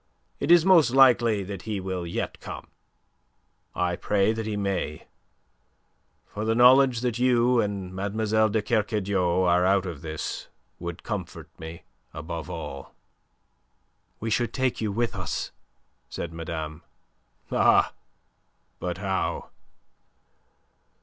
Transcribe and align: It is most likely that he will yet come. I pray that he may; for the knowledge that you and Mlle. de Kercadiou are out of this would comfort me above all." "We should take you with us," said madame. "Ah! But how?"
It 0.39 0.49
is 0.49 0.65
most 0.65 0.89
likely 0.89 1.43
that 1.43 1.61
he 1.61 1.79
will 1.79 2.07
yet 2.07 2.39
come. 2.39 2.69
I 3.75 3.95
pray 3.95 4.33
that 4.33 4.47
he 4.47 4.57
may; 4.57 5.05
for 6.25 6.43
the 6.43 6.55
knowledge 6.55 7.01
that 7.01 7.19
you 7.19 7.61
and 7.61 7.93
Mlle. 7.93 8.49
de 8.49 8.63
Kercadiou 8.63 9.43
are 9.47 9.63
out 9.63 9.85
of 9.85 10.01
this 10.01 10.47
would 10.79 11.03
comfort 11.03 11.49
me 11.59 11.83
above 12.15 12.49
all." 12.49 12.95
"We 14.19 14.31
should 14.31 14.53
take 14.55 14.81
you 14.81 14.91
with 14.91 15.13
us," 15.15 15.51
said 16.09 16.33
madame. 16.33 16.81
"Ah! 17.51 17.93
But 18.79 18.97
how?" 18.97 19.51